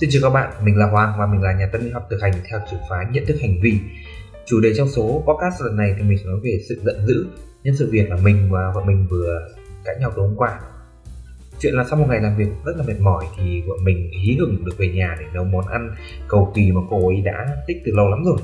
[0.00, 2.22] Xin chào các bạn, mình là Hoàng và mình là nhà tâm lý học thực
[2.22, 3.80] hành theo trường phái nhận thức hành vi.
[4.46, 7.26] Chủ đề trong số podcast lần này thì mình sẽ nói về sự giận dữ
[7.62, 9.48] nhân sự việc là mình và vợ mình vừa
[9.84, 10.60] cãi nhau tối hôm qua.
[11.58, 14.36] Chuyện là sau một ngày làm việc rất là mệt mỏi thì vợ mình hí
[14.40, 15.94] hửng được về nhà để nấu món ăn
[16.28, 18.38] cầu kỳ mà cô ấy đã tích từ lâu lắm rồi.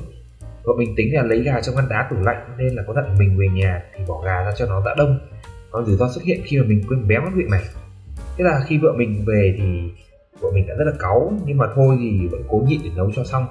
[0.65, 3.19] Vợ mình tính là lấy gà trong ngăn đá tủ lạnh nên là có dặn
[3.19, 5.19] mình về nhà thì bỏ gà ra cho nó đã đông.
[5.71, 7.63] Còn rủi ro xuất hiện khi mà mình quên béo mất việc này.
[8.37, 9.91] Thế là khi vợ mình về thì
[10.41, 13.11] vợ mình đã rất là cáu, nhưng mà thôi thì vẫn cố nhịn để nấu
[13.17, 13.47] cho xong.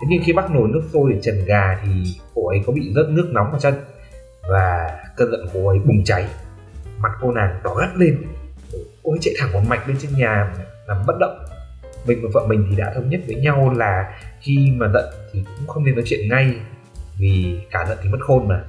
[0.00, 1.90] Thế nhưng khi bắt nồi nước sôi để trần gà thì
[2.34, 3.74] cô ấy có bị rớt nước nóng vào chân
[4.50, 6.28] và cơn giận cô ấy bùng cháy.
[6.98, 8.22] Mặt cô nàng đỏ gắt lên.
[9.02, 10.54] Cô ấy chạy thẳng một mạch lên trên nhà,
[10.88, 11.38] nằm bất động.
[12.06, 15.44] Mình và vợ mình thì đã thống nhất với nhau là khi mà giận thì
[15.58, 16.54] cũng không nên nói chuyện ngay,
[17.18, 18.64] vì cả giận thì mất khôn mà.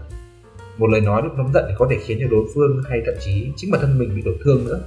[0.77, 3.16] Một lời nói lúc nóng giận thì có thể khiến cho đối phương hay thậm
[3.20, 4.80] chí chính bản thân mình bị tổn thương nữa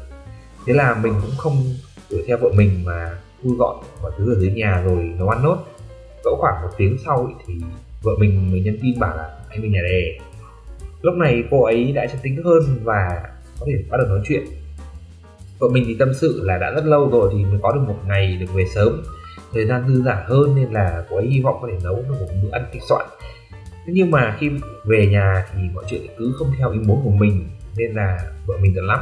[0.67, 1.57] thế là mình cũng không
[2.11, 5.43] đuổi theo vợ mình mà thu dọn mọi thứ ở dưới nhà rồi nấu ăn
[5.43, 5.59] nốt.
[6.25, 7.55] Cỡ khoảng một tiếng sau thì
[8.03, 10.19] vợ mình mới nhắn tin bảo là anh về nhà đề
[11.03, 13.23] lúc này cô ấy đã chân tính hơn và
[13.61, 14.45] có thể bắt đầu nói chuyện.
[15.59, 17.99] Vợ mình thì tâm sự là đã rất lâu rồi thì mới có được một
[18.07, 19.03] ngày được về sớm.
[19.53, 22.15] Thời gian dư giả hơn nên là cô ấy hy vọng có thể nấu được
[22.21, 23.07] một bữa ăn thịnh soạn
[23.87, 24.51] nhưng mà khi
[24.85, 28.55] về nhà thì mọi chuyện cứ không theo ý muốn của mình, nên là vợ
[28.61, 29.01] mình giận lắm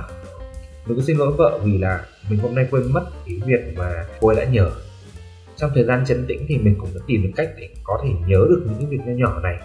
[0.86, 4.04] mình cũng xin lỗi vợ vì là mình hôm nay quên mất cái việc mà
[4.20, 4.70] cô ấy đã nhờ.
[5.56, 8.10] Trong thời gian chấn tĩnh thì mình cũng đã tìm được cách để có thể
[8.26, 9.58] nhớ được những cái việc nhỏ nhỏ này.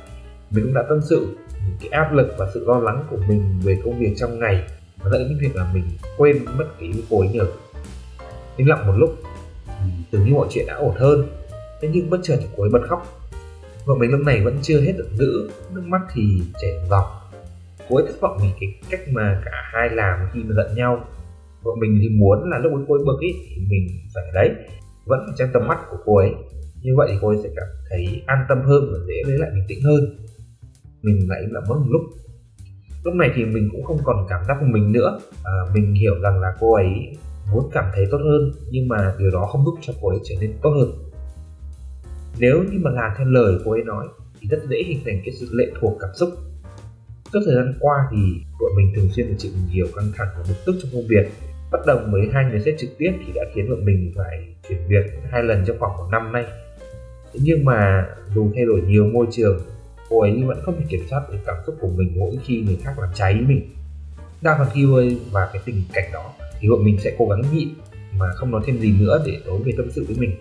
[0.51, 1.27] Mình cũng đã tâm sự
[1.67, 4.63] những cái áp lực và sự lo lắng của mình về công việc trong ngày
[5.03, 5.83] và dẫn đến việc là mình
[6.17, 7.45] quên mất cái cô ấy nhờ.
[8.57, 9.15] Im lặng một lúc
[9.67, 11.27] thì tưởng như mọi chuyện đã ổn hơn,
[11.81, 13.29] thế nhưng bất chợt cô ấy bật khóc.
[13.85, 17.18] Vợ mình lúc này vẫn chưa hết giận dữ nước mắt thì chảy dòng
[17.89, 21.05] cô ấy thất vọng vì cái cách mà cả hai làm khi mà giận nhau.
[21.63, 24.49] Vợ mình thì muốn là lúc ấy cô ấy bực ý thì mình phải đấy
[25.05, 26.31] vẫn phải trong tầm mắt của cô ấy.
[26.81, 29.49] Như vậy thì cô ấy sẽ cảm thấy an tâm hơn và dễ lấy lại
[29.55, 30.25] bình tĩnh hơn.
[31.01, 32.01] Mình lại im lặng mất một lúc.
[33.03, 35.19] Lúc này thì mình cũng không còn cảm giác của mình nữa.
[35.43, 36.87] À, mình hiểu rằng là cô ấy
[37.53, 40.35] muốn cảm thấy tốt hơn nhưng mà điều đó không giúp cho cô ấy trở
[40.41, 40.91] nên tốt hơn.
[42.39, 44.07] Nếu như mà làm theo lời cô ấy nói
[44.39, 46.29] thì rất dễ hình thành cái sự lệ thuộc cảm xúc
[47.33, 48.17] suốt thời gian qua thì
[48.59, 51.31] vợ mình thường xuyên phải chịu nhiều căng thẳng và bực tức trong công việc.
[51.71, 54.79] Bất đồng với hai người sếp trực tiếp thì đã khiến vợ mình phải chuyển
[54.87, 56.45] việc hai lần trong khoảng một năm nay.
[57.33, 59.61] Thế nhưng mà dù thay đổi nhiều môi trường,
[60.09, 62.77] cô ấy vẫn không thể kiểm soát được cảm xúc của mình mỗi khi người
[62.83, 63.69] khác làm cháy mình.
[64.41, 67.41] Đa phần khi hơi và cái tình cảnh đó thì vợ mình sẽ cố gắng
[67.53, 67.69] nhịn
[68.17, 70.35] mà không nói thêm gì nữa để đối về tâm sự với mình.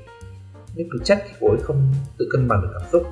[0.75, 3.03] Nhưng thực chất thì cô ấy không tự cân bằng được cảm xúc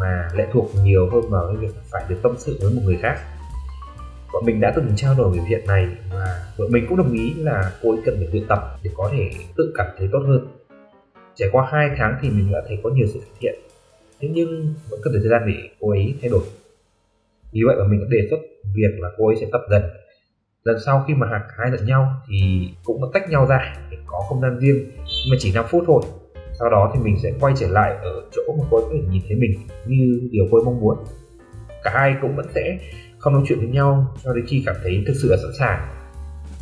[0.00, 2.98] mà lệ thuộc nhiều hơn vào cái việc phải được tâm sự với một người
[3.02, 3.20] khác.
[4.32, 7.34] Bọn mình đã từng trao đổi về việc này và vợ mình cũng đồng ý
[7.34, 10.48] là cô ấy cần phải luyện tập để có thể tự cảm thấy tốt hơn.
[11.34, 13.54] Trải qua hai tháng thì mình đã thấy có nhiều sự cải thiện
[14.20, 16.42] thế nhưng vẫn cần thời gian để cô ấy thay đổi.
[17.52, 18.36] Vì vậy mà mình đã đề xuất
[18.74, 19.82] việc là cô ấy sẽ tập dần.
[20.64, 23.96] Lần sau khi mà cả hai giận nhau thì cũng đã tách nhau ra để
[24.06, 26.02] có không gian riêng, nhưng mà chỉ 5 phút thôi
[26.58, 29.00] sau đó thì mình sẽ quay trở lại ở chỗ mà cô ấy có thể
[29.10, 29.50] nhìn thấy mình
[29.86, 30.96] như điều cô ấy mong muốn.
[31.84, 32.78] Cả hai cũng vẫn sẽ
[33.18, 35.88] không nói chuyện với nhau, cho đến khi cảm thấy thực sự là sẵn sàng.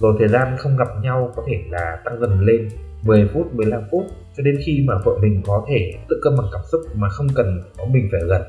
[0.00, 2.68] Rồi thời gian không gặp nhau có thể là tăng dần lên
[3.02, 6.46] 10 phút 15 phút, cho đến khi mà vợ mình có thể tự cân bằng
[6.52, 8.42] cảm xúc mà không cần có mình phải gần.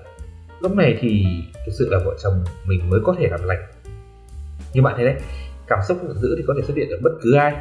[0.62, 1.26] Lúc này thì
[1.66, 3.60] thực sự là vợ chồng mình mới có thể làm lành.
[4.74, 5.16] Như bạn thấy đấy,
[5.68, 7.54] cảm xúc giận dữ thì có thể xuất hiện ở bất cứ ai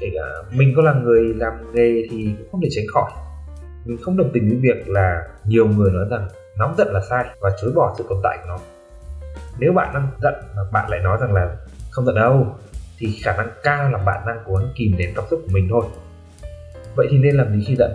[0.00, 3.10] kể cả mình có là người làm nghề thì cũng không thể tránh khỏi.
[3.84, 6.28] Mình không đồng tình với việc là nhiều người nói rằng
[6.58, 8.58] nóng giận là sai và chối bỏ sự tồn tại của nó.
[9.58, 11.56] Nếu bạn đang giận mà bạn lại nói rằng là
[11.90, 12.46] không giận đâu,
[12.98, 15.68] thì khả năng cao là bạn đang cố gắng kìm nén cảm xúc của mình
[15.70, 15.84] thôi.
[16.96, 17.90] Vậy thì nên làm gì khi giận?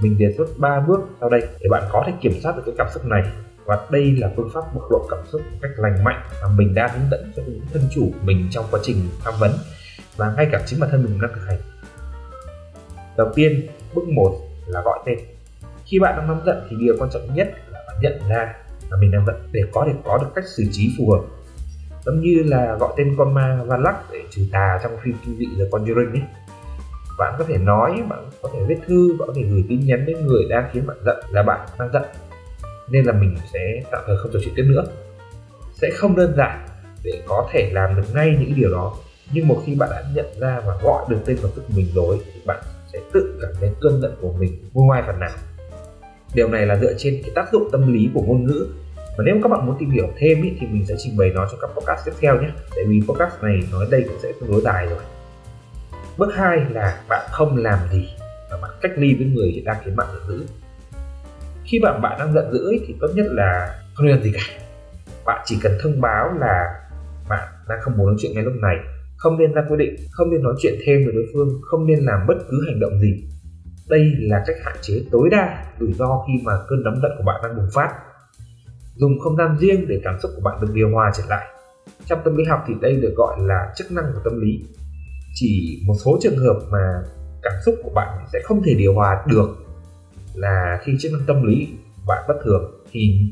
[0.00, 2.74] Mình đề xuất 3 bước sau đây để bạn có thể kiểm soát được cái
[2.78, 3.22] cảm xúc này.
[3.64, 6.74] Và đây là phương pháp bộc lộ cảm xúc một cách lành mạnh mà mình
[6.74, 9.50] đang hướng dẫn cho những thân chủ mình trong quá trình tham vấn
[10.16, 11.58] và ngay cả chính bản thân mình đang thực hành.
[13.16, 14.32] Đầu tiên, bước 1
[14.66, 15.18] là gọi tên.
[15.86, 18.54] Khi bạn đang nóng giận thì điều quan trọng nhất là bạn nhận ra
[18.90, 21.20] là mình đang giận để có thể có được cách xử trí phù hợp.
[22.04, 25.38] Giống như là gọi tên con ma và lắc để trừ tà trong phim kinh
[25.38, 26.22] dị The Conjuring ấy.
[27.18, 30.06] Bạn có thể nói, bạn có thể viết thư, bạn có thể gửi tin nhắn
[30.06, 32.02] đến người đang khiến bạn giận là bạn đang giận.
[32.88, 34.84] Nên là mình sẽ tạm thời không trò chuyện tiếp nữa.
[35.74, 36.66] Sẽ không đơn giản
[37.02, 38.96] để có thể làm được ngay những điều đó
[39.32, 41.86] nhưng một khi bạn đã nhận ra và gọi được tên cảm thức của mình
[41.94, 42.62] rồi thì bạn
[42.92, 45.32] sẽ tự cảm thấy cơn giận của mình nguôi ngoai phần nào.
[46.34, 48.66] Điều này là dựa trên cái tác dụng tâm lý của ngôn ngữ.
[48.96, 51.46] Và nếu các bạn muốn tìm hiểu thêm ý, thì mình sẽ trình bày nó
[51.50, 52.48] trong các podcast tiếp theo nhé.
[52.76, 54.98] Tại vì podcast này nói đây cũng sẽ tương đối dài rồi.
[56.18, 58.08] Bước hai là bạn không làm gì
[58.50, 60.46] và bạn cách ly với người đang khiến bạn giận dữ.
[61.64, 64.40] Khi bạn bạn đang giận dữ thì tốt nhất là không nên làm gì cả.
[65.24, 66.80] Bạn chỉ cần thông báo là
[67.28, 68.76] bạn đang không muốn nói chuyện ngay lúc này
[69.16, 71.98] không nên ra quyết định, không nên nói chuyện thêm với đối phương, không nên
[71.98, 73.24] làm bất cứ hành động gì.
[73.88, 77.24] Đây là cách hạn chế tối đa rủi ro khi mà cơn nóng giận của
[77.24, 77.90] bạn đang bùng phát.
[78.96, 81.46] Dùng không gian riêng để cảm xúc của bạn được điều hòa trở lại.
[82.06, 84.64] Trong tâm lý học thì đây được gọi là chức năng của tâm lý.
[85.34, 87.02] Chỉ một số trường hợp mà
[87.42, 89.48] cảm xúc của bạn sẽ không thể điều hòa được
[90.34, 91.68] là khi chức năng tâm lý
[92.06, 93.30] bạn bất thường, thì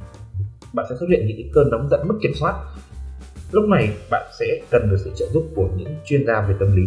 [0.73, 2.55] bạn sẽ xuất hiện những cơn nóng giận mất kiểm soát
[3.53, 6.77] lúc này bạn sẽ cần được sự trợ giúp của những chuyên gia về tâm
[6.77, 6.83] lý.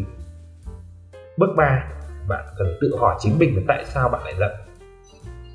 [1.38, 1.92] Bước 3
[2.28, 4.52] bạn cần tự hỏi chính mình là tại sao bạn lại giận.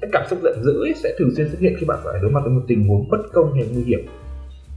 [0.00, 2.30] Cái cảm xúc giận dữ ấy sẽ thường xuyên xuất hiện khi bạn phải đối
[2.30, 4.06] mặt với một tình huống bất công hay nguy hiểm.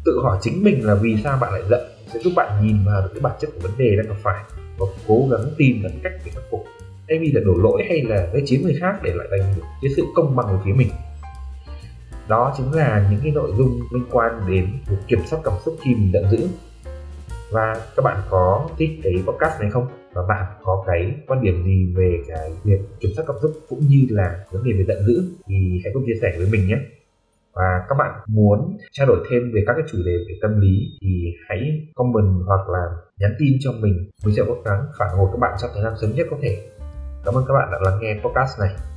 [0.05, 1.81] Tự hỏi chính mình là vì sao bạn lại giận
[2.13, 4.43] sẽ giúp bạn nhìn vào được cái bản chất của vấn đề đang gặp phải
[4.79, 6.65] và cố gắng tìm được cách để khắc phục.
[7.09, 9.63] Thay vì là đổ lỗi hay là gây chiến người khác để lại giành được
[9.81, 10.89] cái sự công bằng về phía mình
[12.27, 15.75] đó chính là những cái nội dung liên quan đến việc kiểm soát cảm xúc
[15.81, 16.47] khi mình giận dữ.
[17.51, 19.87] Và các bạn có thích cái podcast này không?
[20.13, 23.79] Và bạn có cái quan điểm gì về cái việc kiểm soát cảm xúc cũng
[23.79, 26.75] như là vấn đề về giận dữ thì hãy cùng chia sẻ với mình nhé.
[27.53, 30.97] Và các bạn muốn trao đổi thêm về các cái chủ đề về tâm lý
[31.01, 32.83] thì hãy comment hoặc là
[33.19, 34.09] nhắn tin cho mình.
[34.25, 36.67] Mình sẽ cố gắng phản hồi các bạn trong thời gian sớm nhất có thể.
[37.25, 38.92] Cảm ơn các bạn đã lắng nghe podcast này.